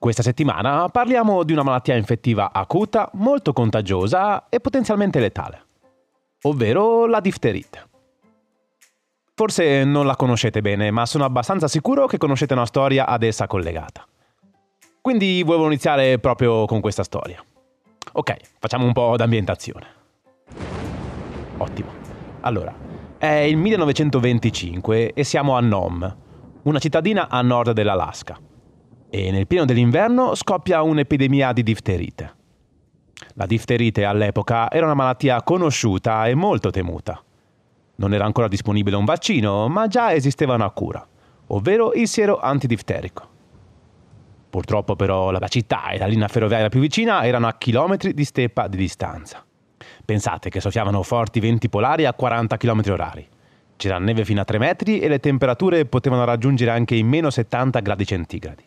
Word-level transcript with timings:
Questa 0.00 0.22
settimana 0.22 0.88
parliamo 0.90 1.42
di 1.42 1.52
una 1.52 1.64
malattia 1.64 1.96
infettiva 1.96 2.52
acuta, 2.52 3.10
molto 3.14 3.52
contagiosa 3.52 4.48
e 4.48 4.60
potenzialmente 4.60 5.18
letale, 5.18 5.66
ovvero 6.42 7.06
la 7.06 7.18
difterite. 7.18 7.88
Forse 9.34 9.82
non 9.82 10.06
la 10.06 10.14
conoscete 10.14 10.60
bene, 10.60 10.92
ma 10.92 11.04
sono 11.04 11.24
abbastanza 11.24 11.66
sicuro 11.66 12.06
che 12.06 12.16
conoscete 12.16 12.52
una 12.52 12.64
storia 12.64 13.08
ad 13.08 13.24
essa 13.24 13.48
collegata. 13.48 14.06
Quindi 15.00 15.42
volevo 15.42 15.66
iniziare 15.66 16.20
proprio 16.20 16.64
con 16.66 16.80
questa 16.80 17.02
storia. 17.02 17.44
Ok, 18.12 18.36
facciamo 18.60 18.86
un 18.86 18.92
po' 18.92 19.16
d'ambientazione. 19.16 19.86
Ottimo. 21.56 21.90
Allora, 22.42 22.72
è 23.18 23.26
il 23.26 23.56
1925 23.56 25.12
e 25.12 25.24
siamo 25.24 25.56
a 25.56 25.60
Nome, 25.60 26.16
una 26.62 26.78
cittadina 26.78 27.28
a 27.28 27.42
nord 27.42 27.72
dell'Alaska 27.72 28.46
e 29.10 29.30
nel 29.30 29.46
pieno 29.46 29.64
dell'inverno 29.64 30.34
scoppia 30.34 30.82
un'epidemia 30.82 31.52
di 31.52 31.62
difterite. 31.62 32.34
La 33.34 33.46
difterite 33.46 34.04
all'epoca 34.04 34.70
era 34.70 34.84
una 34.84 34.94
malattia 34.94 35.42
conosciuta 35.42 36.26
e 36.26 36.34
molto 36.34 36.70
temuta. 36.70 37.22
Non 37.96 38.14
era 38.14 38.24
ancora 38.24 38.48
disponibile 38.48 38.96
un 38.96 39.04
vaccino, 39.04 39.68
ma 39.68 39.86
già 39.88 40.12
esisteva 40.12 40.54
una 40.54 40.70
cura, 40.70 41.06
ovvero 41.48 41.92
il 41.94 42.06
siero 42.06 42.38
antidifterico. 42.38 43.26
Purtroppo 44.50 44.96
però 44.96 45.30
la 45.30 45.48
città 45.48 45.90
e 45.90 45.98
la 45.98 46.06
linea 46.06 46.28
ferroviaria 46.28 46.68
più 46.68 46.80
vicina 46.80 47.24
erano 47.26 47.48
a 47.48 47.54
chilometri 47.58 48.14
di 48.14 48.24
steppa 48.24 48.66
di 48.68 48.76
distanza. 48.76 49.44
Pensate 50.04 50.48
che 50.48 50.60
soffiavano 50.60 51.02
forti 51.02 51.40
venti 51.40 51.68
polari 51.68 52.06
a 52.06 52.14
40 52.14 52.56
km 52.56 52.80
h 52.80 53.24
C'era 53.76 53.98
neve 53.98 54.24
fino 54.24 54.40
a 54.40 54.44
3 54.44 54.58
metri 54.58 55.00
e 55.00 55.08
le 55.08 55.20
temperature 55.20 55.84
potevano 55.84 56.24
raggiungere 56.24 56.70
anche 56.70 56.94
i 56.94 57.02
meno 57.02 57.30
70 57.30 57.80
gradi 57.80 58.06
centigradi. 58.06 58.64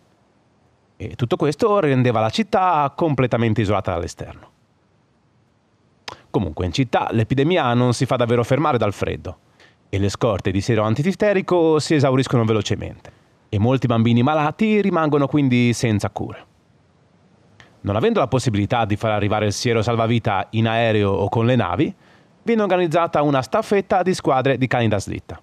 E 1.01 1.15
tutto 1.15 1.35
questo 1.35 1.79
rendeva 1.79 2.19
la 2.19 2.29
città 2.29 2.93
completamente 2.95 3.61
isolata 3.61 3.93
dall'esterno. 3.93 4.49
Comunque 6.29 6.67
in 6.67 6.71
città 6.71 7.07
l'epidemia 7.09 7.73
non 7.73 7.95
si 7.95 8.05
fa 8.05 8.17
davvero 8.17 8.43
fermare 8.43 8.77
dal 8.77 8.93
freddo 8.93 9.37
e 9.89 9.97
le 9.97 10.09
scorte 10.09 10.51
di 10.51 10.61
siero 10.61 10.83
antidifterico 10.83 11.79
si 11.79 11.95
esauriscono 11.95 12.45
velocemente 12.45 13.11
e 13.49 13.57
molti 13.57 13.87
bambini 13.87 14.21
malati 14.21 14.79
rimangono 14.79 15.25
quindi 15.25 15.73
senza 15.73 16.11
cure. 16.11 16.45
Non 17.81 17.95
avendo 17.95 18.19
la 18.19 18.27
possibilità 18.27 18.85
di 18.85 18.95
far 18.95 19.09
arrivare 19.09 19.47
il 19.47 19.53
siero 19.53 19.81
salvavita 19.81 20.49
in 20.51 20.67
aereo 20.67 21.09
o 21.09 21.29
con 21.29 21.47
le 21.47 21.55
navi, 21.55 21.91
viene 22.43 22.61
organizzata 22.61 23.23
una 23.23 23.41
staffetta 23.41 24.03
di 24.03 24.13
squadre 24.13 24.59
di 24.59 24.67
cani 24.67 24.87
da 24.87 24.99
slitta, 24.99 25.41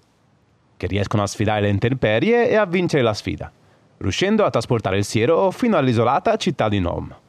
che 0.77 0.87
riescono 0.87 1.21
a 1.21 1.27
sfidare 1.27 1.59
le 1.59 1.69
intemperie 1.69 2.47
e 2.47 2.55
a 2.55 2.65
vincere 2.65 3.03
la 3.03 3.13
sfida 3.13 3.51
riuscendo 3.99 4.45
a 4.45 4.49
trasportare 4.49 4.97
il 4.97 5.05
siero 5.05 5.51
fino 5.51 5.77
all'isolata 5.77 6.35
città 6.35 6.69
di 6.69 6.79
Nome. 6.79 7.27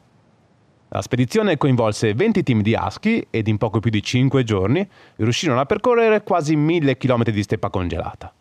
La 0.89 1.03
spedizione 1.03 1.57
coinvolse 1.57 2.15
20 2.15 2.43
team 2.43 2.63
di 2.63 2.75
aschi 2.75 3.25
ed 3.31 3.47
in 3.47 3.59
poco 3.59 3.79
più 3.79 3.91
di 3.91 4.03
5 4.03 4.43
giorni 4.43 4.89
riuscirono 5.17 5.61
a 5.61 5.67
percorrere 5.67 6.23
quasi 6.25 6.57
1000 6.57 6.97
km 6.97 7.23
di 7.31 7.43
steppa 7.43 7.71
congelata, 7.71 8.33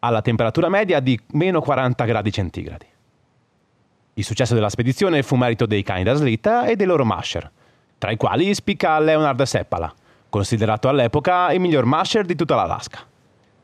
alla 0.00 0.20
temperatura 0.20 0.68
media 0.68 1.00
di 1.00 1.18
meno 1.32 1.60
40 1.60 2.04
gradi 2.04 2.30
centigradi. 2.30 2.86
Il 4.14 4.24
successo 4.24 4.54
della 4.54 4.68
spedizione 4.68 5.22
fu 5.22 5.36
merito 5.36 5.66
dei 5.66 5.82
cani 5.82 6.02
da 6.02 6.14
slitta 6.14 6.66
e 6.66 6.76
dei 6.76 6.86
loro 6.86 7.04
masher, 7.04 7.50
tra 7.96 8.10
i 8.10 8.16
quali 8.16 8.54
spicca 8.54 8.98
Leonard 8.98 9.40
Seppala, 9.42 9.92
considerato 10.28 10.88
all'epoca 10.88 11.52
il 11.52 11.60
miglior 11.60 11.84
masher 11.84 12.24
di 12.24 12.34
tutta 12.34 12.54
l'Alaska. 12.54 13.12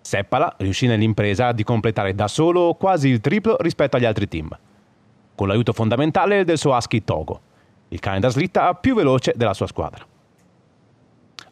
Seppala 0.01 0.55
riuscì 0.59 0.87
nell'impresa 0.87 1.53
di 1.53 1.63
completare 1.63 2.15
da 2.15 2.27
solo 2.27 2.75
quasi 2.75 3.09
il 3.09 3.21
triplo 3.21 3.57
rispetto 3.61 3.97
agli 3.97 4.05
altri 4.07 4.29
team, 4.29 4.49
con 5.35 5.49
l'aiuto 5.49 5.73
fondamentale 5.73 6.45
del 6.45 6.59
suo 6.59 6.75
husky 6.75 7.05
Togo, 7.05 7.41
il 7.89 8.01
cane 8.01 8.19
da 8.19 8.29
slitta 8.29 8.75
più 8.75 8.95
veloce 8.95 9.33
della 9.37 9.55
sua 9.55 9.67
squadra. 9.67 10.05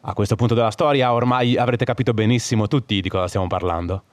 A 0.01 0.13
questo 0.13 0.35
punto 0.35 0.53
della 0.53 0.71
storia 0.71 1.13
ormai 1.13 1.57
avrete 1.57 1.85
capito 1.85 2.13
benissimo 2.13 2.67
tutti 2.67 3.01
di 3.01 3.09
cosa 3.09 3.27
stiamo 3.27 3.47
parlando. 3.47 4.03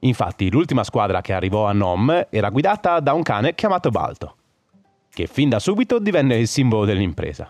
Infatti 0.00 0.50
l'ultima 0.50 0.84
squadra 0.84 1.20
che 1.20 1.32
arrivò 1.32 1.66
a 1.66 1.72
Nom 1.72 2.26
era 2.30 2.48
guidata 2.50 3.00
da 3.00 3.12
un 3.12 3.22
cane 3.22 3.54
chiamato 3.54 3.90
Balto, 3.90 4.36
che 5.10 5.26
fin 5.26 5.48
da 5.48 5.58
subito 5.58 5.98
divenne 5.98 6.36
il 6.36 6.48
simbolo 6.48 6.84
dell'impresa. 6.84 7.48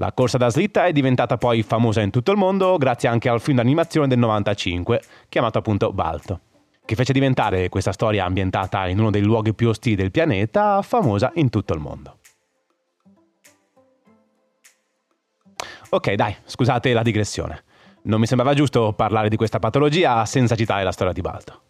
La 0.00 0.12
corsa 0.14 0.38
da 0.38 0.48
slitta 0.48 0.86
è 0.86 0.92
diventata 0.92 1.36
poi 1.36 1.62
famosa 1.62 2.00
in 2.00 2.10
tutto 2.10 2.30
il 2.30 2.38
mondo 2.38 2.78
grazie 2.78 3.06
anche 3.06 3.28
al 3.28 3.38
film 3.38 3.58
d'animazione 3.58 4.08
del 4.08 4.18
95, 4.18 5.02
chiamato 5.28 5.58
appunto 5.58 5.92
Balto, 5.92 6.40
che 6.86 6.94
fece 6.94 7.12
diventare 7.12 7.68
questa 7.68 7.92
storia 7.92 8.24
ambientata 8.24 8.88
in 8.88 8.98
uno 8.98 9.10
dei 9.10 9.22
luoghi 9.22 9.52
più 9.52 9.68
ostili 9.68 9.96
del 9.96 10.10
pianeta 10.10 10.80
famosa 10.80 11.32
in 11.34 11.50
tutto 11.50 11.74
il 11.74 11.80
mondo. 11.80 12.16
Ok, 15.90 16.14
dai, 16.14 16.34
scusate 16.46 16.94
la 16.94 17.02
digressione. 17.02 17.62
Non 18.04 18.20
mi 18.20 18.26
sembrava 18.26 18.54
giusto 18.54 18.94
parlare 18.94 19.28
di 19.28 19.36
questa 19.36 19.58
patologia 19.58 20.24
senza 20.24 20.56
citare 20.56 20.82
la 20.82 20.92
storia 20.92 21.12
di 21.12 21.20
Balto. 21.20 21.60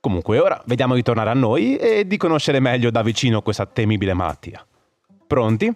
Comunque 0.00 0.40
ora 0.40 0.60
vediamo 0.66 0.96
di 0.96 1.02
tornare 1.02 1.30
a 1.30 1.34
noi 1.34 1.76
e 1.76 2.08
di 2.08 2.16
conoscere 2.16 2.58
meglio 2.58 2.90
da 2.90 3.02
vicino 3.02 3.40
questa 3.40 3.66
temibile 3.66 4.14
malattia. 4.14 4.66
Pronti? 5.28 5.72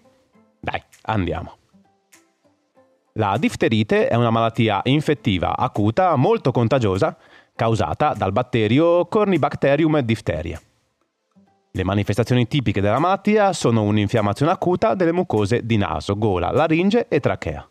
Dai, 0.58 0.82
andiamo. 1.02 1.58
La 3.18 3.38
difterite 3.38 4.08
è 4.08 4.14
una 4.14 4.28
malattia 4.28 4.80
infettiva 4.84 5.56
acuta 5.56 6.16
molto 6.16 6.50
contagiosa 6.50 7.16
causata 7.54 8.12
dal 8.12 8.30
batterio 8.30 9.06
Cornybacterium 9.06 10.00
diphtheria. 10.00 10.60
Le 11.72 11.84
manifestazioni 11.84 12.46
tipiche 12.46 12.82
della 12.82 12.98
malattia 12.98 13.54
sono 13.54 13.84
un'infiammazione 13.84 14.52
acuta 14.52 14.94
delle 14.94 15.12
mucose 15.12 15.64
di 15.64 15.78
naso, 15.78 16.18
gola, 16.18 16.50
laringe 16.50 17.08
e 17.08 17.18
trachea. 17.20 17.66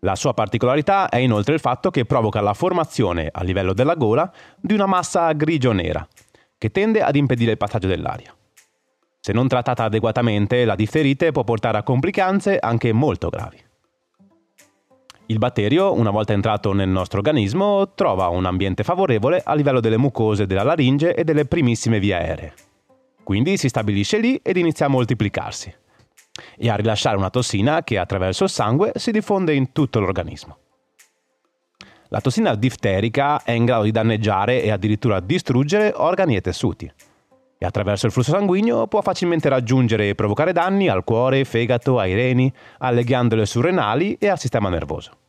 La 0.00 0.16
sua 0.16 0.34
particolarità 0.34 1.08
è 1.08 1.18
inoltre 1.18 1.54
il 1.54 1.60
fatto 1.60 1.92
che 1.92 2.04
provoca 2.04 2.40
la 2.40 2.54
formazione 2.54 3.28
a 3.30 3.44
livello 3.44 3.72
della 3.72 3.94
gola 3.94 4.32
di 4.60 4.74
una 4.74 4.86
massa 4.86 5.30
grigio-nera, 5.32 6.06
che 6.58 6.70
tende 6.72 7.02
ad 7.02 7.14
impedire 7.14 7.52
il 7.52 7.56
passaggio 7.56 7.86
dell'aria. 7.86 8.34
Se 9.20 9.32
non 9.32 9.46
trattata 9.46 9.84
adeguatamente, 9.84 10.64
la 10.64 10.74
difterite 10.74 11.30
può 11.30 11.44
portare 11.44 11.78
a 11.78 11.84
complicanze 11.84 12.58
anche 12.58 12.92
molto 12.92 13.28
gravi. 13.28 13.63
Il 15.26 15.38
batterio, 15.38 15.94
una 15.94 16.10
volta 16.10 16.34
entrato 16.34 16.74
nel 16.74 16.90
nostro 16.90 17.16
organismo, 17.18 17.94
trova 17.94 18.28
un 18.28 18.44
ambiente 18.44 18.82
favorevole 18.84 19.40
a 19.42 19.54
livello 19.54 19.80
delle 19.80 19.96
mucose 19.96 20.44
della 20.44 20.62
laringe 20.62 21.14
e 21.14 21.24
delle 21.24 21.46
primissime 21.46 21.98
vie 21.98 22.14
aeree. 22.14 22.52
Quindi 23.22 23.56
si 23.56 23.70
stabilisce 23.70 24.18
lì 24.18 24.38
ed 24.42 24.58
inizia 24.58 24.84
a 24.84 24.90
moltiplicarsi 24.90 25.74
e 26.58 26.68
a 26.68 26.74
rilasciare 26.74 27.16
una 27.16 27.30
tossina 27.30 27.82
che 27.82 27.96
attraverso 27.96 28.44
il 28.44 28.50
sangue 28.50 28.92
si 28.96 29.12
diffonde 29.12 29.54
in 29.54 29.72
tutto 29.72 29.98
l'organismo. 29.98 30.58
La 32.08 32.20
tossina 32.20 32.54
difterica 32.54 33.42
è 33.42 33.52
in 33.52 33.64
grado 33.64 33.84
di 33.84 33.92
danneggiare 33.92 34.62
e 34.62 34.70
addirittura 34.70 35.20
distruggere 35.20 35.90
organi 35.96 36.36
e 36.36 36.42
tessuti 36.42 36.92
e 37.64 37.66
attraverso 37.66 38.06
il 38.06 38.12
flusso 38.12 38.32
sanguigno 38.32 38.86
può 38.86 39.00
facilmente 39.00 39.48
raggiungere 39.48 40.10
e 40.10 40.14
provocare 40.14 40.52
danni 40.52 40.88
al 40.88 41.02
cuore, 41.02 41.44
fegato, 41.44 41.98
ai 41.98 42.14
reni, 42.14 42.52
alle 42.78 43.04
ghiandole 43.04 43.46
surrenali 43.46 44.16
e 44.20 44.28
al 44.28 44.38
sistema 44.38 44.68
nervoso. 44.68 45.23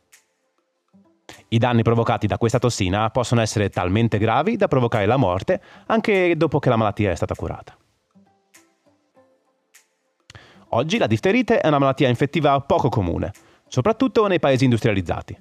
I 1.50 1.58
danni 1.58 1.84
provocati 1.84 2.28
da 2.28 2.38
questa 2.38 2.60
tossina 2.60 3.10
possono 3.10 3.42
essere 3.42 3.70
talmente 3.70 4.18
gravi 4.18 4.56
da 4.56 4.68
provocare 4.68 5.06
la 5.06 5.18
morte 5.18 5.62
anche 5.88 6.36
dopo 6.36 6.60
che 6.60 6.70
la 6.70 6.76
malattia 6.76 7.12
è 7.12 7.16
stata 7.16 7.36
curata. 7.36 7.76
Oggi 10.70 10.98
la 10.98 11.08
difterite 11.08 11.60
è 11.60 11.68
una 11.68 11.80
malattia 11.80 12.10
infettiva 12.10 12.60
poco 12.62 12.90
comune, 12.90 13.32
soprattutto 13.68 14.28
nei 14.28 14.40
paesi 14.40 14.64
industrializzati 14.64 15.38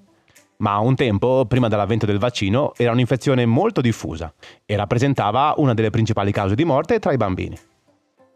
ma 0.59 0.79
un 0.79 0.95
tempo, 0.95 1.45
prima 1.47 1.69
dell'avvento 1.69 2.07
del 2.07 2.19
vaccino, 2.19 2.73
era 2.77 2.93
un'infezione 2.93 3.45
molto 3.45 3.81
diffusa 3.81 4.33
e 4.65 4.77
rappresentava 4.77 5.55
una 5.57 5.75
delle 5.75 5.91
principali 5.91 6.33
cause 6.33 6.55
di 6.55 6.65
morte 6.65 6.99
tra 7.01 7.13
i 7.13 7.17
bambini. 7.17 7.59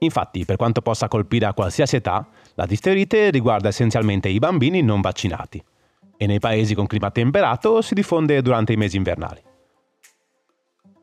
Infatti, 0.01 0.45
per 0.45 0.57
quanto 0.57 0.83
possa 0.83 1.09
colpire 1.09 1.47
a 1.47 1.55
qualsiasi 1.55 1.97
età, 1.97 2.27
la 2.55 2.67
difterite 2.67 3.31
riguarda 3.31 3.69
essenzialmente 3.69 4.29
i 4.29 4.39
bambini 4.39 4.83
non 4.83 5.01
vaccinati 5.01 5.63
e 6.19 6.27
nei 6.27 6.41
paesi 6.41 6.75
con 6.75 6.87
clima 6.87 7.11
temperato 7.11 7.81
si 7.81 7.95
diffonde 7.95 8.43
durante 8.43 8.75
i 8.75 8.77
mesi 8.77 8.99
invernali. 8.99 9.41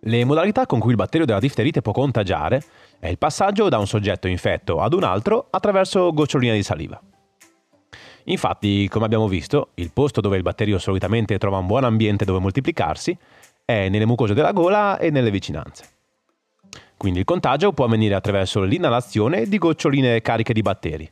Le 0.02 0.24
modalità 0.24 0.68
con 0.68 0.80
cui 0.80 0.92
il 0.92 0.98
batterio 0.98 1.26
della 1.26 1.40
difterite 1.40 1.82
può 1.82 1.92
contagiare 1.92 2.62
è 3.00 3.08
il 3.08 3.18
passaggio 3.18 3.70
da 3.70 3.80
un 3.80 3.88
soggetto 3.88 4.28
infetto 4.28 4.82
ad 4.82 4.94
un 4.94 5.04
altro 5.04 5.48
attraverso 5.50 6.14
goccioline 6.14 6.54
di 6.54 6.62
saliva, 6.62 7.02
Infatti, 8.26 8.88
come 8.88 9.06
abbiamo 9.06 9.28
visto, 9.28 9.70
il 9.76 9.92
posto 9.92 10.22
dove 10.22 10.38
il 10.38 10.42
batterio 10.42 10.80
solitamente 10.80 11.38
trova 11.38 11.58
un 11.58 11.68
buon 11.68 11.84
ambiente 11.84 12.26
dove 12.26 12.40
moltiplicarsi 12.40 13.16
è 13.64 13.88
nelle 13.90 14.06
mucose 14.06 14.34
della 14.34 14.52
gola 14.52 14.98
e 14.98 15.12
nelle 15.12 15.30
vicinanze. 15.30 15.90
Quindi 16.98 17.20
il 17.20 17.26
contagio 17.26 17.72
può 17.72 17.86
avvenire 17.86 18.16
attraverso 18.16 18.64
l'inalazione 18.64 19.46
di 19.46 19.58
goccioline 19.58 20.22
cariche 20.22 20.54
di 20.54 20.62
batteri, 20.62 21.12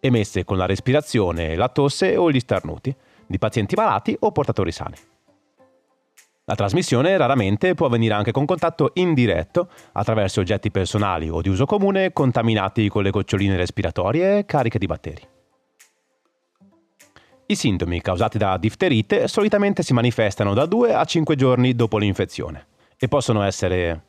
emesse 0.00 0.44
con 0.44 0.56
la 0.56 0.66
respirazione, 0.66 1.56
la 1.56 1.68
tosse 1.68 2.16
o 2.16 2.30
gli 2.30 2.40
starnuti, 2.40 2.94
di 3.26 3.38
pazienti 3.38 3.74
malati 3.74 4.16
o 4.20 4.32
portatori 4.32 4.72
sani. 4.72 4.96
La 6.44 6.54
trasmissione 6.54 7.16
raramente 7.16 7.74
può 7.74 7.86
avvenire 7.86 8.14
anche 8.14 8.30
con 8.30 8.44
contatto 8.44 8.92
indiretto 8.94 9.68
attraverso 9.92 10.40
oggetti 10.40 10.70
personali 10.70 11.28
o 11.28 11.40
di 11.40 11.48
uso 11.48 11.66
comune 11.66 12.12
contaminati 12.12 12.88
con 12.88 13.02
le 13.02 13.10
goccioline 13.10 13.56
respiratorie 13.56 14.44
cariche 14.44 14.78
di 14.78 14.86
batteri. 14.86 15.28
I 17.46 17.54
sintomi 17.54 18.00
causati 18.00 18.38
da 18.38 18.56
difterite 18.58 19.26
solitamente 19.26 19.82
si 19.82 19.92
manifestano 19.92 20.54
da 20.54 20.66
2 20.66 20.94
a 20.94 21.04
5 21.04 21.34
giorni 21.34 21.74
dopo 21.74 21.98
l'infezione 21.98 22.66
e 22.96 23.08
possono 23.08 23.42
essere 23.42 24.02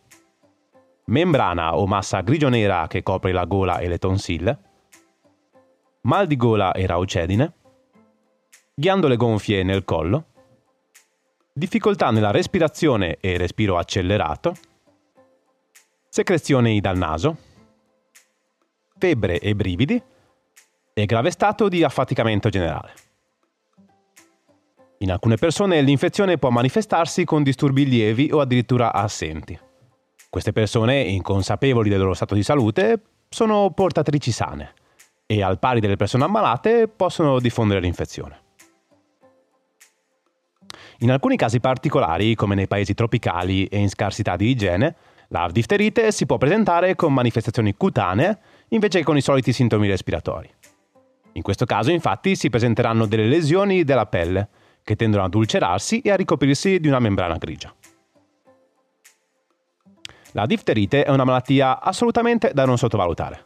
membrana 1.05 1.75
o 1.75 1.87
massa 1.87 2.21
grigio-nera 2.21 2.87
che 2.87 3.03
copre 3.03 3.31
la 3.31 3.45
gola 3.45 3.79
e 3.79 3.87
le 3.87 3.97
tonsille, 3.97 4.57
mal 6.01 6.27
di 6.27 6.35
gola 6.35 6.71
e 6.71 6.85
raucedine, 6.85 7.53
ghiandole 8.79 9.15
gonfie 9.15 9.63
nel 9.63 9.83
collo, 9.83 10.25
difficoltà 11.51 12.11
nella 12.11 12.29
respirazione 12.29 13.17
e 13.19 13.35
respiro 13.35 13.75
accelerato, 13.75 14.53
secrezioni 16.07 16.79
dal 16.79 16.95
naso, 16.95 17.37
febbre 18.99 19.39
e 19.39 19.55
brividi 19.55 19.99
e 20.93 21.05
grave 21.07 21.31
stato 21.31 21.69
di 21.69 21.83
affaticamento 21.83 22.49
generale. 22.49 22.93
In 24.99 25.09
alcune 25.09 25.37
persone 25.37 25.81
l'infezione 25.81 26.37
può 26.37 26.51
manifestarsi 26.51 27.25
con 27.25 27.41
disturbi 27.41 27.83
lievi 27.83 28.29
o 28.31 28.41
addirittura 28.41 28.93
assenti. 28.93 29.59
Queste 30.29 30.51
persone, 30.51 31.01
inconsapevoli 31.01 31.89
del 31.89 31.97
loro 31.97 32.13
stato 32.13 32.35
di 32.35 32.43
salute, 32.43 33.01
sono 33.27 33.71
portatrici 33.71 34.31
sane 34.31 34.73
e 35.25 35.41
al 35.41 35.57
pari 35.57 35.79
delle 35.79 35.95
persone 35.95 36.25
ammalate 36.25 36.87
possono 36.87 37.39
diffondere 37.39 37.79
l'infezione. 37.79 38.45
In 40.99 41.11
alcuni 41.11 41.35
casi 41.35 41.59
particolari, 41.59 42.33
come 42.33 42.55
nei 42.55 42.67
paesi 42.67 42.95
tropicali 42.95 43.65
e 43.65 43.77
in 43.77 43.89
scarsità 43.89 44.35
di 44.35 44.49
igiene, 44.49 44.95
la 45.27 45.47
difterite 45.51 46.11
si 46.11 46.25
può 46.25 46.37
presentare 46.37 46.95
con 46.95 47.13
manifestazioni 47.13 47.75
cutanee 47.75 48.39
invece 48.69 48.99
che 48.99 49.05
con 49.05 49.15
i 49.15 49.21
soliti 49.21 49.53
sintomi 49.53 49.87
respiratori. 49.87 50.49
In 51.33 51.43
questo 51.43 51.65
caso, 51.65 51.91
infatti, 51.91 52.35
si 52.35 52.49
presenteranno 52.49 53.05
delle 53.05 53.27
lesioni 53.27 53.83
della 53.83 54.07
pelle, 54.07 54.49
che 54.83 54.95
tendono 54.95 55.25
ad 55.25 55.35
ulcerarsi 55.35 55.99
e 55.99 56.11
a 56.11 56.15
ricoprirsi 56.15 56.79
di 56.79 56.87
una 56.87 56.99
membrana 56.99 57.37
grigia. 57.37 57.71
La 60.31 60.45
difterite 60.45 61.03
è 61.03 61.11
una 61.11 61.25
malattia 61.25 61.79
assolutamente 61.79 62.51
da 62.53 62.65
non 62.65 62.77
sottovalutare. 62.77 63.45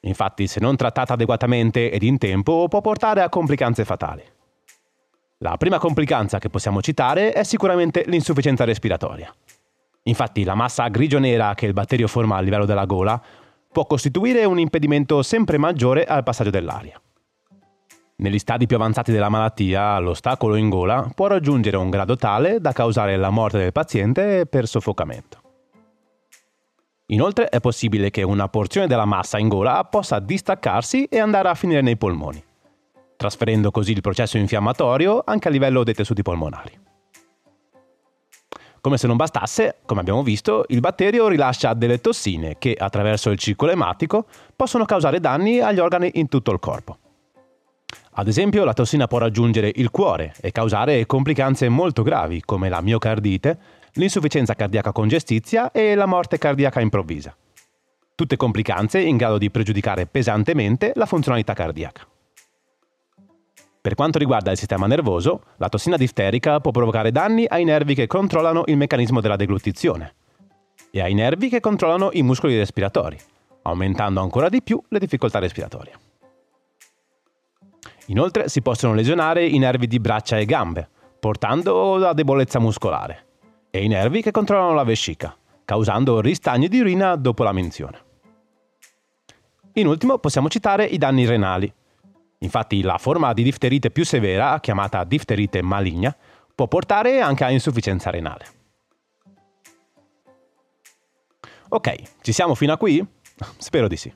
Infatti, 0.00 0.46
se 0.46 0.60
non 0.60 0.76
trattata 0.76 1.12
adeguatamente 1.12 1.90
ed 1.90 2.02
in 2.02 2.18
tempo, 2.18 2.66
può 2.68 2.80
portare 2.80 3.22
a 3.22 3.28
complicanze 3.28 3.84
fatali. 3.84 4.22
La 5.40 5.56
prima 5.56 5.78
complicanza 5.78 6.40
che 6.40 6.48
possiamo 6.48 6.82
citare 6.82 7.30
è 7.32 7.44
sicuramente 7.44 8.02
l'insufficienza 8.06 8.64
respiratoria. 8.64 9.32
Infatti, 10.02 10.42
la 10.42 10.56
massa 10.56 10.88
grigio-nera 10.88 11.54
che 11.54 11.66
il 11.66 11.72
batterio 11.72 12.08
forma 12.08 12.36
a 12.36 12.40
livello 12.40 12.64
della 12.64 12.86
gola 12.86 13.22
può 13.70 13.86
costituire 13.86 14.44
un 14.44 14.58
impedimento 14.58 15.22
sempre 15.22 15.56
maggiore 15.56 16.04
al 16.06 16.24
passaggio 16.24 16.50
dell'aria. 16.50 17.00
Negli 18.16 18.38
stadi 18.40 18.66
più 18.66 18.74
avanzati 18.74 19.12
della 19.12 19.28
malattia, 19.28 19.96
l'ostacolo 20.00 20.56
in 20.56 20.68
gola 20.68 21.08
può 21.14 21.28
raggiungere 21.28 21.76
un 21.76 21.88
grado 21.88 22.16
tale 22.16 22.58
da 22.58 22.72
causare 22.72 23.16
la 23.16 23.30
morte 23.30 23.58
del 23.58 23.70
paziente 23.70 24.44
per 24.44 24.66
soffocamento. 24.66 25.40
Inoltre 27.10 27.48
è 27.48 27.60
possibile 27.60 28.10
che 28.10 28.24
una 28.24 28.48
porzione 28.48 28.88
della 28.88 29.04
massa 29.04 29.38
in 29.38 29.46
gola 29.46 29.84
possa 29.84 30.18
distaccarsi 30.18 31.04
e 31.04 31.20
andare 31.20 31.48
a 31.48 31.54
finire 31.54 31.80
nei 31.80 31.96
polmoni 31.96 32.42
trasferendo 33.18 33.72
così 33.72 33.92
il 33.92 34.00
processo 34.00 34.38
infiammatorio 34.38 35.22
anche 35.26 35.48
a 35.48 35.50
livello 35.50 35.82
dei 35.82 35.92
tessuti 35.92 36.22
polmonari. 36.22 36.86
Come 38.80 38.96
se 38.96 39.08
non 39.08 39.16
bastasse, 39.16 39.78
come 39.84 40.00
abbiamo 40.00 40.22
visto, 40.22 40.64
il 40.68 40.78
batterio 40.78 41.26
rilascia 41.26 41.74
delle 41.74 42.00
tossine 42.00 42.56
che, 42.58 42.76
attraverso 42.78 43.30
il 43.30 43.38
circolo 43.38 43.72
ematico, 43.72 44.26
possono 44.54 44.84
causare 44.84 45.18
danni 45.18 45.58
agli 45.58 45.80
organi 45.80 46.12
in 46.14 46.28
tutto 46.28 46.52
il 46.52 46.60
corpo. 46.60 46.96
Ad 48.12 48.28
esempio, 48.28 48.64
la 48.64 48.72
tossina 48.72 49.08
può 49.08 49.18
raggiungere 49.18 49.72
il 49.74 49.90
cuore 49.90 50.32
e 50.40 50.52
causare 50.52 51.04
complicanze 51.06 51.68
molto 51.68 52.02
gravi 52.02 52.40
come 52.44 52.68
la 52.68 52.80
miocardite, 52.80 53.58
l'insufficienza 53.94 54.54
cardiaca 54.54 54.92
congestizia 54.92 55.72
e 55.72 55.96
la 55.96 56.06
morte 56.06 56.38
cardiaca 56.38 56.80
improvvisa. 56.80 57.36
Tutte 58.14 58.36
complicanze 58.36 59.00
in 59.00 59.16
grado 59.16 59.38
di 59.38 59.50
pregiudicare 59.50 60.06
pesantemente 60.06 60.92
la 60.94 61.06
funzionalità 61.06 61.52
cardiaca. 61.52 62.06
Per 63.80 63.94
quanto 63.94 64.18
riguarda 64.18 64.50
il 64.50 64.58
sistema 64.58 64.86
nervoso, 64.86 65.42
la 65.56 65.68
tossina 65.68 65.96
difterica 65.96 66.60
può 66.60 66.72
provocare 66.72 67.12
danni 67.12 67.46
ai 67.46 67.64
nervi 67.64 67.94
che 67.94 68.06
controllano 68.06 68.64
il 68.66 68.76
meccanismo 68.76 69.20
della 69.20 69.36
deglutizione 69.36 70.14
e 70.90 71.00
ai 71.00 71.14
nervi 71.14 71.48
che 71.48 71.60
controllano 71.60 72.10
i 72.12 72.22
muscoli 72.22 72.56
respiratori, 72.56 73.18
aumentando 73.62 74.20
ancora 74.20 74.48
di 74.48 74.62
più 74.62 74.82
le 74.88 74.98
difficoltà 74.98 75.38
respiratorie. 75.38 75.92
Inoltre 78.06 78.48
si 78.48 78.62
possono 78.62 78.94
lesionare 78.94 79.46
i 79.46 79.58
nervi 79.58 79.86
di 79.86 80.00
braccia 80.00 80.38
e 80.38 80.44
gambe, 80.44 80.88
portando 81.20 82.06
a 82.06 82.14
debolezza 82.14 82.58
muscolare, 82.58 83.26
e 83.70 83.84
i 83.84 83.88
nervi 83.88 84.22
che 84.22 84.30
controllano 84.30 84.72
la 84.72 84.84
vescica, 84.84 85.36
causando 85.64 86.20
ristagni 86.20 86.68
di 86.68 86.80
urina 86.80 87.16
dopo 87.16 87.42
la 87.42 87.52
menzione. 87.52 88.06
In 89.74 89.86
ultimo 89.86 90.18
possiamo 90.18 90.48
citare 90.48 90.84
i 90.84 90.96
danni 90.96 91.26
renali, 91.26 91.72
Infatti 92.38 92.82
la 92.82 92.98
forma 92.98 93.32
di 93.32 93.42
difterite 93.42 93.90
più 93.90 94.04
severa, 94.04 94.60
chiamata 94.60 95.02
difterite 95.04 95.60
maligna, 95.62 96.14
può 96.54 96.68
portare 96.68 97.20
anche 97.20 97.44
a 97.44 97.50
insufficienza 97.50 98.10
renale. 98.10 98.46
Ok, 101.70 102.22
ci 102.22 102.32
siamo 102.32 102.54
fino 102.54 102.72
a 102.72 102.76
qui? 102.76 103.04
Spero 103.58 103.88
di 103.88 103.96
sì. 103.96 104.12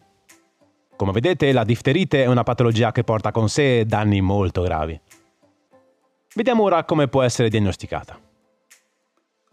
Come 0.97 1.13
vedete, 1.13 1.53
la 1.53 1.65
difterite 1.65 2.23
è 2.23 2.27
una 2.27 2.45
patologia 2.45 2.93
che 2.93 3.03
porta 3.03 3.33
con 3.33 3.49
sé 3.49 3.85
danni 3.85 4.21
molto 4.21 4.63
gravi. 4.63 4.99
Vediamo 6.35 6.63
ora 6.63 6.85
come 6.85 7.09
può 7.09 7.23
essere 7.23 7.49
diagnosticata. 7.49 8.19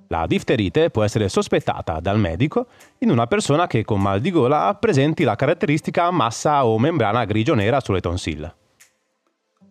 La 0.07 0.25
difterite 0.25 0.89
può 0.89 1.03
essere 1.03 1.29
sospettata 1.29 1.99
dal 1.99 2.17
medico 2.17 2.67
in 2.99 3.11
una 3.11 3.27
persona 3.27 3.67
che 3.67 3.83
con 3.83 4.01
mal 4.01 4.21
di 4.21 4.31
gola 4.31 4.75
presenti 4.79 5.23
la 5.23 5.35
caratteristica 5.35 6.09
massa 6.09 6.65
o 6.65 6.79
membrana 6.79 7.25
grigio-nera 7.25 7.79
sulle 7.79 7.99
tonsille. 7.99 8.55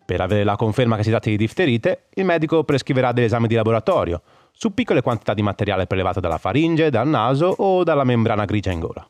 Per 0.08 0.22
avere 0.22 0.42
la 0.42 0.56
conferma 0.56 0.96
che 0.96 1.02
si 1.02 1.10
tratti 1.10 1.28
di 1.28 1.36
difterite, 1.36 2.04
il 2.14 2.24
medico 2.24 2.64
prescriverà 2.64 3.12
degli 3.12 3.26
esami 3.26 3.46
di 3.46 3.54
laboratorio 3.54 4.22
su 4.52 4.72
piccole 4.72 5.02
quantità 5.02 5.34
di 5.34 5.42
materiale 5.42 5.86
prelevato 5.86 6.18
dalla 6.18 6.38
faringe, 6.38 6.88
dal 6.88 7.06
naso 7.06 7.48
o 7.58 7.84
dalla 7.84 8.04
membrana 8.04 8.46
grigia 8.46 8.70
in 8.70 8.80
gola. 8.80 9.06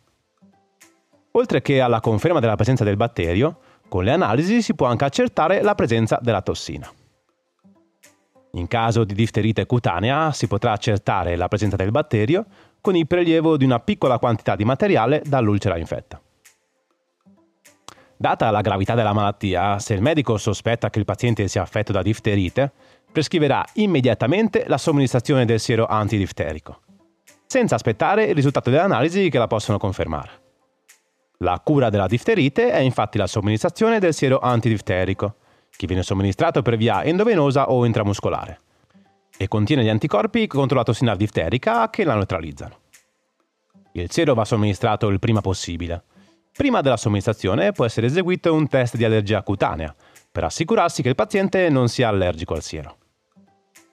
Oltre 1.31 1.63
che 1.63 1.81
alla 1.81 2.01
conferma 2.01 2.41
della 2.41 2.57
presenza 2.57 2.83
del 2.83 2.97
batterio, 2.97 3.61
con 3.89 4.03
le 4.03 4.11
analisi 4.11 4.61
si 4.61 4.75
può 4.75 4.89
anche 4.89 5.05
accertare 5.05 5.63
la 5.63 5.77
presenza 5.77 6.19
della 6.21 6.43
tossina. 6.43 6.93
In 8.55 8.67
caso 8.67 9.05
di 9.05 9.15
difterite 9.15 9.67
cutanea 9.67 10.33
si 10.33 10.49
potrà 10.49 10.73
accertare 10.73 11.37
la 11.37 11.47
presenza 11.47 11.77
del 11.77 11.93
batterio 11.93 12.45
con 12.81 12.97
il 12.97 13.07
prelievo 13.07 13.57
di 13.57 13.65
una 13.65 13.79
piccola 13.79 14.19
quantità 14.19 14.57
di 14.57 14.65
materiale 14.65 15.23
dall'ulcera 15.25 15.79
infetta. 15.79 16.21
Data 18.21 18.51
la 18.51 18.63
gravità 18.63 18.95
della 18.95 19.13
malattia, 19.13 19.79
se 19.79 19.95
il 19.95 20.03
medico 20.03 20.39
sospetta 20.39 20.91
che 20.91 20.99
il 20.99 21.05
paziente 21.05 21.47
sia 21.47 21.63
affetto 21.63 21.93
da 21.93 22.03
difterite, 22.03 22.73
prescriverà 23.13 23.65
immediatamente 23.75 24.65
la 24.67 24.77
somministrazione 24.77 25.45
del 25.45 25.61
siero 25.61 25.87
antidifterico, 25.87 26.81
senza 27.47 27.77
aspettare 27.77 28.25
il 28.25 28.35
risultato 28.35 28.71
delle 28.71 28.83
analisi 28.83 29.29
che 29.29 29.39
la 29.39 29.47
possono 29.47 29.79
confermare. 29.79 30.31
La 31.39 31.61
cura 31.63 31.91
della 31.91 32.09
difterite 32.09 32.73
è 32.73 32.81
infatti 32.81 33.19
la 33.19 33.29
somministrazione 33.29 34.01
del 34.01 34.13
siero 34.13 34.41
antidifterico, 34.41 35.37
che 35.77 35.87
viene 35.87 36.03
somministrato 36.03 36.61
per 36.61 36.77
via 36.77 37.05
endovenosa 37.05 37.71
o 37.71 37.85
intramuscolare, 37.85 38.61
e 39.37 39.47
contiene 39.47 39.85
gli 39.85 39.89
anticorpi 39.89 40.49
contro 40.49 40.77
la 40.77 40.83
tossina 40.83 41.15
difterica 41.15 41.89
che 41.89 42.03
la 42.03 42.15
neutralizzano. 42.15 42.79
Il 43.93 44.11
siero 44.11 44.35
va 44.35 44.45
somministrato 44.45 45.07
il 45.07 45.21
prima 45.21 45.41
possibile, 45.41 46.03
Prima 46.59 46.81
della 46.81 46.97
somministrazione 46.97 47.71
può 47.71 47.85
essere 47.85 48.09
eseguito 48.09 48.53
un 48.53 48.67
test 48.67 48.97
di 48.97 49.05
allergia 49.05 49.45
cutanea, 49.45 49.95
per 50.33 50.43
assicurarsi 50.43 51.03
che 51.03 51.09
il 51.09 51.15
paziente 51.15 51.69
non 51.69 51.87
sia 51.87 52.09
allergico 52.09 52.55
al 52.55 52.63
siero. 52.63 52.97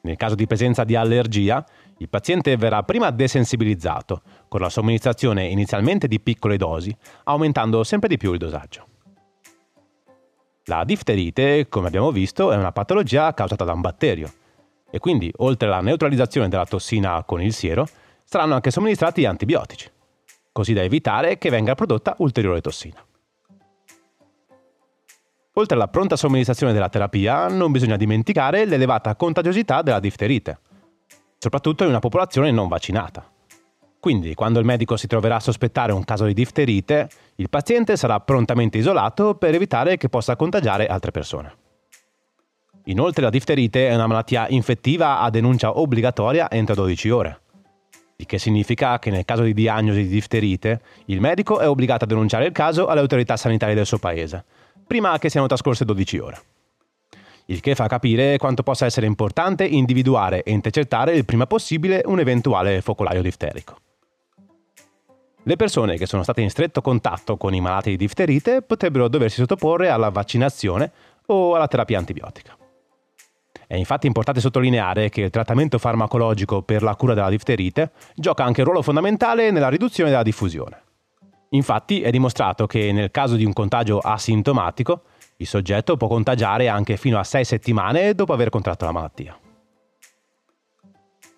Nel 0.01 0.15
caso 0.15 0.34
di 0.34 0.48
presenza 0.48 0.84
di 0.84 0.95
allergia, 0.95 1.63
il 2.00 2.10
paziente 2.10 2.57
verrà 2.57 2.81
prima 2.81 3.12
desensibilizzato, 3.12 4.24
con 4.48 4.62
la 4.62 4.69
somministrazione 4.69 5.45
inizialmente 5.45 6.07
di 6.07 6.19
piccole 6.19 6.57
dosi, 6.57 6.91
aumentando 7.25 7.84
sempre 7.84 8.10
di 8.10 8.17
più 8.17 8.34
il 8.34 8.39
dosaggio. 8.39 8.88
La 10.63 10.84
difterite, 10.86 11.67
come 11.69 11.86
abbiamo 11.86 12.12
visto, 12.12 12.51
è 12.51 12.55
una 12.55 12.72
patologia 12.72 13.31
causata 13.36 13.63
da 13.63 13.74
un 13.74 13.81
batterio 13.81 14.34
e 14.89 14.98
quindi, 14.98 15.31
oltre 15.38 15.67
alla 15.67 15.81
neutralizzazione 15.81 16.50
della 16.50 16.65
tossina 16.65 17.24
con 17.25 17.43
il 17.43 17.53
siero, 17.53 17.86
saranno 18.24 18.55
anche 18.55 18.72
somministrati 18.72 19.24
antibiotici, 19.25 19.88
così 20.55 20.71
da 20.71 20.83
evitare 20.83 21.38
che 21.38 21.50
venga 21.50 21.75
prodotta 21.75 22.15
ulteriore 22.19 22.62
tossina. 22.62 23.05
Oltre 25.55 25.75
alla 25.75 25.89
pronta 25.89 26.15
somministrazione 26.15 26.71
della 26.71 26.88
terapia, 26.88 27.50
non 27.50 27.74
bisogna 27.74 27.97
dimenticare 27.97 28.63
l'elevata 28.63 29.17
contagiosità 29.17 29.81
della 29.81 30.00
difterite, 30.00 30.59
soprattutto 31.38 31.83
in 31.83 31.89
una 31.89 32.00
popolazione 32.00 32.51
non 32.51 32.69
vaccinata. 32.69 33.29
Quindi, 34.00 34.33
quando 34.33 34.59
il 34.59 34.65
medico 34.65 34.95
si 34.95 35.07
troverà 35.07 35.35
a 35.35 35.41
sospettare 35.41 35.91
un 35.91 36.05
caso 36.05 36.24
di 36.24 36.33
difterite, 36.33 37.09
il 37.35 37.50
paziente 37.50 37.97
sarà 37.97 38.21
prontamente 38.21 38.77
isolato 38.77 39.35
per 39.35 39.55
evitare 39.55 39.97
che 39.97 40.07
possa 40.07 40.38
contagiare 40.38 40.88
altre 40.88 41.12
persone. 41.12 41.53
Inoltre 42.85 43.24
la 43.24 43.29
difterite 43.29 43.89
è 43.89 43.93
una 43.93 44.07
malattia 44.07 44.47
infettiva 44.47 45.19
a 45.19 45.29
denuncia 45.29 45.77
obbligatoria 45.77 46.50
entro 46.50 46.75
12 46.75 47.09
ore, 47.09 47.39
il 48.17 48.25
che 48.25 48.38
significa 48.38 48.98
che 48.98 49.10
nel 49.10 49.25
caso 49.25 49.43
di 49.43 49.53
diagnosi 49.53 50.03
di 50.03 50.07
difterite, 50.07 50.81
il 51.05 51.19
medico 51.19 51.60
è 51.60 51.67
obbligato 51.67 52.05
a 52.05 52.07
denunciare 52.07 52.45
il 52.45 52.53
caso 52.53 52.88
alle 52.88 53.01
autorità 53.01 53.36
sanitarie 53.36 53.75
del 53.75 53.86
suo 53.86 53.98
paese, 53.98 54.43
prima 54.88 55.17
che 55.17 55.29
siano 55.29 55.48
trascorse 55.48 55.84
12 55.84 56.17
ore. 56.19 56.41
Il 57.48 57.60
che 57.60 57.75
fa 57.75 57.88
capire 57.88 58.38
quanto 58.38 58.63
possa 58.63 58.86
essere 58.86 59.05
importante 59.05 59.65
individuare 59.65 60.43
e 60.43 60.51
intercettare 60.51 61.13
il 61.13 61.25
prima 61.25 61.45
possibile 61.45 62.01
un 62.05 62.19
eventuale 62.19 62.81
focolaio 62.81 63.22
difterico. 63.22 63.77
Le 65.43 65.55
persone 65.57 65.98
che 65.98 66.07
sono 66.07 66.24
state 66.24 66.41
in 66.41 66.50
stretto 66.50 66.81
contatto 66.81 67.38
con 67.38 67.53
i 67.53 67.62
malati 67.62 67.91
di 67.91 67.98
difterite 67.98 68.63
potrebbero 68.63 69.07
doversi 69.07 69.41
sottoporre 69.41 69.89
alla 69.89 70.10
vaccinazione 70.10 70.91
o 71.27 71.53
alla 71.53 71.67
terapia 71.67 72.00
antibiotica. 72.00 72.57
È 73.67 73.75
infatti 73.75 74.07
importante 74.07 74.41
sottolineare 74.41 75.10
che 75.10 75.22
il 75.22 75.29
trattamento 75.29 75.77
farmacologico 75.77 76.62
per 76.62 76.84
la 76.84 76.95
cura 76.95 77.13
della 77.13 77.29
difterite 77.29 77.91
gioca 78.15 78.43
anche 78.43 78.62
un 78.62 78.67
ruolo 78.67 78.81
fondamentale 78.81 79.51
nella 79.51 79.69
riduzione 79.69 80.10
della 80.10 80.24
diffusione. 80.24 80.81
Infatti 81.50 82.01
è 82.01 82.10
dimostrato 82.10 82.67
che 82.67 82.91
nel 82.91 83.12
caso 83.12 83.36
di 83.36 83.45
un 83.45 83.53
contagio 83.53 84.00
asintomatico, 84.00 85.03
il 85.38 85.48
soggetto 85.48 85.98
può 85.98 86.07
contagiare 86.07 86.67
anche 86.67 86.98
fino 86.98 87.17
a 87.17 87.24
6 87.24 87.45
settimane 87.45 88.13
dopo 88.13 88.34
aver 88.34 88.50
contratto 88.50 88.86
la 88.86 88.91
malattia. 88.91 89.39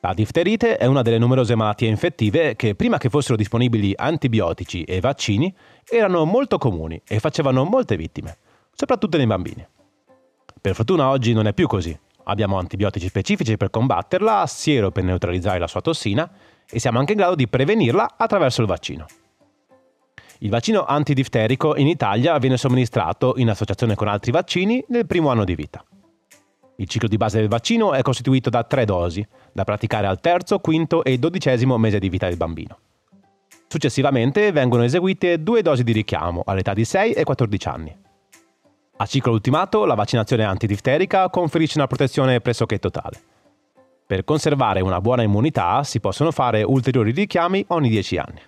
La 0.01 0.13
difterite 0.13 0.77
è 0.77 0.85
una 0.85 1.01
delle 1.01 1.17
numerose 1.17 1.55
malattie 1.55 1.89
infettive 1.89 2.55
che, 2.55 2.75
prima 2.75 2.97
che 2.97 3.09
fossero 3.09 3.35
disponibili 3.35 3.93
antibiotici 3.95 4.83
e 4.83 4.99
vaccini, 4.99 5.53
erano 5.89 6.23
molto 6.23 6.57
comuni 6.57 7.01
e 7.05 7.19
facevano 7.19 7.63
molte 7.63 7.97
vittime, 7.97 8.37
soprattutto 8.73 9.17
nei 9.17 9.25
bambini. 9.25 9.65
Per 10.61 10.75
fortuna 10.75 11.09
oggi 11.09 11.33
non 11.33 11.47
è 11.47 11.53
più 11.53 11.67
così. 11.67 11.97
Abbiamo 12.29 12.57
antibiotici 12.57 13.07
specifici 13.07 13.55
per 13.55 13.69
combatterla, 13.69 14.45
siero 14.47 14.91
per 14.91 15.03
neutralizzare 15.03 15.59
la 15.59 15.67
sua 15.67 15.81
tossina 15.81 16.29
e 16.69 16.77
siamo 16.77 16.99
anche 16.99 17.13
in 17.13 17.19
grado 17.19 17.35
di 17.35 17.47
prevenirla 17.47 18.15
attraverso 18.17 18.61
il 18.61 18.67
vaccino. 18.67 19.05
Il 20.39 20.49
vaccino 20.49 20.85
antidifterico 20.85 21.77
in 21.77 21.87
Italia 21.87 22.37
viene 22.37 22.57
somministrato 22.57 23.35
in 23.37 23.49
associazione 23.49 23.95
con 23.95 24.09
altri 24.09 24.31
vaccini 24.31 24.83
nel 24.89 25.07
primo 25.07 25.29
anno 25.29 25.45
di 25.45 25.55
vita. 25.55 25.83
Il 26.75 26.87
ciclo 26.87 27.07
di 27.07 27.17
base 27.17 27.39
del 27.39 27.47
vaccino 27.47 27.93
è 27.93 28.01
costituito 28.01 28.49
da 28.49 28.63
tre 28.63 28.83
dosi, 28.83 29.25
da 29.53 29.63
praticare 29.63 30.05
al 30.05 30.19
terzo, 30.19 30.59
quinto 30.59 31.05
e 31.05 31.17
dodicesimo 31.17 31.77
mese 31.77 31.97
di 31.97 32.09
vita 32.09 32.27
del 32.27 32.37
bambino. 32.37 32.77
Successivamente 33.69 34.51
vengono 34.51 34.83
eseguite 34.83 35.41
due 35.41 35.61
dosi 35.61 35.83
di 35.83 35.93
richiamo 35.93 36.43
all'età 36.45 36.73
di 36.73 36.83
6 36.83 37.13
e 37.13 37.23
14 37.23 37.67
anni. 37.67 37.97
A 38.99 39.05
ciclo 39.05 39.31
ultimato, 39.31 39.85
la 39.85 39.93
vaccinazione 39.93 40.43
antidifterica 40.43 41.29
conferisce 41.29 41.77
una 41.77 41.85
protezione 41.85 42.41
pressoché 42.41 42.79
totale. 42.79 43.21
Per 44.07 44.23
conservare 44.23 44.81
una 44.81 44.99
buona 45.01 45.21
immunità 45.21 45.83
si 45.83 45.99
possono 45.99 46.31
fare 46.31 46.63
ulteriori 46.63 47.11
richiami 47.11 47.63
ogni 47.67 47.89
10 47.89 48.17
anni. 48.17 48.41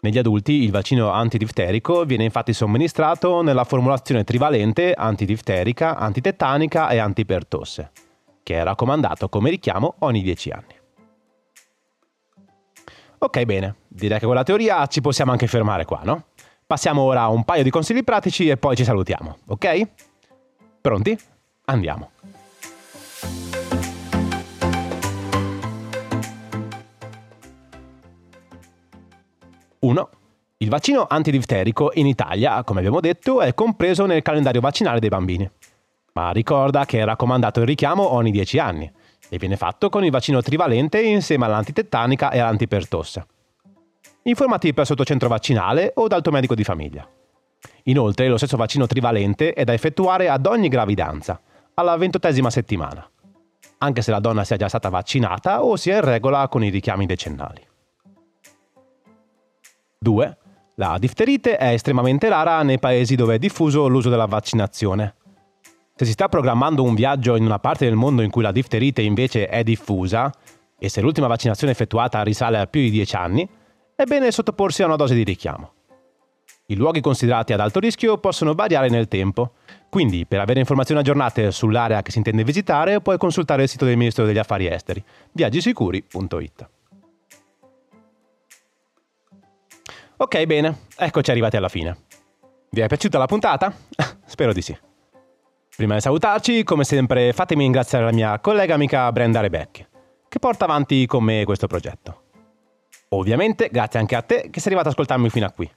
Negli 0.00 0.16
adulti 0.16 0.62
il 0.62 0.70
vaccino 0.70 1.10
antidifterico 1.10 2.04
viene 2.04 2.24
infatti 2.24 2.54
somministrato 2.54 3.42
nella 3.42 3.64
formulazione 3.64 4.24
trivalente 4.24 4.94
antidifterica, 4.94 5.96
antitetanica 5.96 6.88
e 6.88 6.96
antipertosse, 6.96 7.90
che 8.42 8.54
è 8.54 8.62
raccomandato 8.62 9.28
come 9.28 9.50
richiamo 9.50 9.96
ogni 9.98 10.22
10 10.22 10.50
anni. 10.50 10.74
Ok, 13.18 13.42
bene, 13.44 13.76
direi 13.88 14.18
che 14.18 14.24
con 14.24 14.34
la 14.34 14.44
teoria 14.44 14.86
ci 14.86 15.02
possiamo 15.02 15.32
anche 15.32 15.46
fermare 15.46 15.84
qua, 15.84 16.00
no? 16.04 16.24
Passiamo 16.68 17.02
ora 17.02 17.22
a 17.22 17.28
un 17.28 17.44
paio 17.44 17.62
di 17.62 17.70
consigli 17.70 18.02
pratici 18.02 18.48
e 18.48 18.56
poi 18.56 18.74
ci 18.74 18.82
salutiamo, 18.82 19.38
ok? 19.46 19.88
Pronti? 20.80 21.16
Andiamo. 21.66 22.10
1. 29.78 30.10
Il 30.56 30.68
vaccino 30.68 31.06
antidifterico 31.08 31.92
in 31.94 32.06
Italia, 32.08 32.64
come 32.64 32.80
abbiamo 32.80 32.98
detto, 32.98 33.40
è 33.42 33.54
compreso 33.54 34.04
nel 34.04 34.22
calendario 34.22 34.60
vaccinale 34.60 34.98
dei 34.98 35.08
bambini. 35.08 35.48
Ma 36.14 36.32
ricorda 36.32 36.84
che 36.84 36.98
è 36.98 37.04
raccomandato 37.04 37.60
il 37.60 37.66
richiamo 37.66 38.12
ogni 38.12 38.32
10 38.32 38.58
anni 38.58 38.90
e 39.28 39.38
viene 39.38 39.56
fatto 39.56 39.88
con 39.88 40.04
il 40.04 40.10
vaccino 40.10 40.42
trivalente 40.42 41.00
insieme 41.00 41.44
all'antitetanica 41.44 42.32
e 42.32 42.40
all'antipertosse. 42.40 43.26
Informati 44.26 44.74
presso 44.74 44.90
il 44.90 44.96
tuo 44.96 45.06
centro 45.06 45.28
vaccinale 45.28 45.92
o 45.94 46.08
dal 46.08 46.20
tuo 46.20 46.32
medico 46.32 46.56
di 46.56 46.64
famiglia. 46.64 47.08
Inoltre, 47.84 48.26
lo 48.26 48.36
stesso 48.36 48.56
vaccino 48.56 48.86
trivalente 48.88 49.52
è 49.52 49.62
da 49.62 49.72
effettuare 49.72 50.28
ad 50.28 50.46
ogni 50.46 50.66
gravidanza, 50.66 51.40
alla 51.74 51.96
ventottesima 51.96 52.50
settimana, 52.50 53.08
anche 53.78 54.02
se 54.02 54.10
la 54.10 54.18
donna 54.18 54.42
sia 54.42 54.56
già 54.56 54.66
stata 54.66 54.88
vaccinata 54.88 55.62
o 55.62 55.76
sia 55.76 55.96
in 55.96 56.00
regola 56.04 56.48
con 56.48 56.64
i 56.64 56.70
richiami 56.70 57.06
decennali. 57.06 57.64
2. 60.00 60.38
La 60.74 60.96
difterite 60.98 61.56
è 61.56 61.68
estremamente 61.68 62.28
rara 62.28 62.62
nei 62.62 62.80
paesi 62.80 63.14
dove 63.14 63.36
è 63.36 63.38
diffuso 63.38 63.86
l'uso 63.86 64.10
della 64.10 64.26
vaccinazione. 64.26 65.14
Se 65.94 66.04
si 66.04 66.12
sta 66.12 66.28
programmando 66.28 66.82
un 66.82 66.96
viaggio 66.96 67.36
in 67.36 67.44
una 67.44 67.60
parte 67.60 67.84
del 67.84 67.94
mondo 67.94 68.22
in 68.22 68.30
cui 68.30 68.42
la 68.42 68.50
difterite 68.52 69.02
invece 69.02 69.46
è 69.46 69.62
diffusa, 69.62 70.32
e 70.76 70.88
se 70.88 71.00
l'ultima 71.00 71.28
vaccinazione 71.28 71.72
effettuata 71.72 72.22
risale 72.22 72.58
a 72.58 72.66
più 72.66 72.80
di 72.80 72.90
10 72.90 73.14
anni, 73.14 73.48
è 73.96 74.04
bene 74.04 74.30
sottoporsi 74.30 74.82
a 74.82 74.86
una 74.86 74.96
dose 74.96 75.14
di 75.14 75.24
richiamo. 75.24 75.72
I 76.66 76.76
luoghi 76.76 77.00
considerati 77.00 77.54
ad 77.54 77.60
alto 77.60 77.80
rischio 77.80 78.18
possono 78.18 78.54
variare 78.54 78.90
nel 78.90 79.08
tempo, 79.08 79.52
quindi 79.88 80.26
per 80.26 80.40
avere 80.40 80.60
informazioni 80.60 81.00
aggiornate 81.00 81.50
sull'area 81.50 82.02
che 82.02 82.10
si 82.10 82.18
intende 82.18 82.44
visitare 82.44 83.00
puoi 83.00 83.16
consultare 83.16 83.62
il 83.62 83.68
sito 83.70 83.86
del 83.86 83.96
Ministero 83.96 84.26
degli 84.26 84.36
Affari 84.36 84.66
Esteri, 84.66 85.02
viaggisicuri.it. 85.32 86.68
Ok, 90.18 90.44
bene, 90.44 90.80
eccoci 90.96 91.30
arrivati 91.30 91.56
alla 91.56 91.68
fine. 91.70 91.96
Vi 92.68 92.80
è 92.82 92.86
piaciuta 92.88 93.16
la 93.16 93.26
puntata? 93.26 93.72
Spero 94.26 94.52
di 94.52 94.60
sì. 94.60 94.76
Prima 95.74 95.94
di 95.94 96.00
salutarci, 96.00 96.64
come 96.64 96.84
sempre, 96.84 97.32
fatemi 97.32 97.62
ringraziare 97.62 98.04
la 98.04 98.12
mia 98.12 98.38
collega 98.40 98.74
amica 98.74 99.10
Brenda 99.12 99.40
Rebecchi, 99.40 99.86
che 100.28 100.38
porta 100.38 100.64
avanti 100.64 101.06
con 101.06 101.24
me 101.24 101.44
questo 101.44 101.66
progetto. 101.66 102.24
Ovviamente, 103.10 103.68
grazie 103.70 104.00
anche 104.00 104.16
a 104.16 104.22
te 104.22 104.48
che 104.50 104.60
sei 104.60 104.72
arrivato 104.72 104.88
ad 104.88 104.94
ascoltarmi 104.94 105.30
fino 105.30 105.46
a 105.46 105.50
qui. 105.50 105.70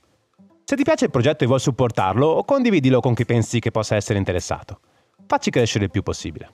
Se 0.64 0.76
ti 0.76 0.84
piace 0.84 1.06
il 1.06 1.12
progetto 1.12 1.44
e 1.44 1.48
vuoi 1.48 1.60
supportarlo, 1.60 2.44
condividilo 2.46 3.00
con 3.00 3.14
chi 3.14 3.26
pensi 3.26 3.60
che 3.60 3.72
possa 3.72 3.96
essere 3.96 4.20
interessato. 4.20 4.80
Facci 5.26 5.50
crescere 5.50 5.86
il 5.86 5.92
più 5.92 6.04
possibile. 6.04 6.52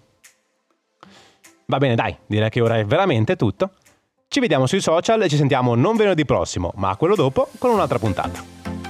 Va 1.68 1.78
bene, 1.78 1.96
dai, 1.96 2.16
direi 2.26 2.50
che 2.50 2.62
ora 2.62 2.78
è 2.78 2.86
veramente 2.86 3.36
tutto. 3.36 3.72
Ci 4.28 4.40
vediamo 4.40 4.68
sui 4.68 4.82
social 4.82 5.22
e 5.22 5.30
ci 5.30 5.38
sentiamo 5.38 5.76
non 5.76 5.96
venerdì 5.96 6.26
prossimo, 6.26 6.72
ma 6.76 6.96
quello 6.96 7.16
dopo 7.16 7.50
con 7.58 7.72
un'altra 7.72 8.00
puntata. 8.00 8.44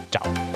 Ciao! 0.10 0.55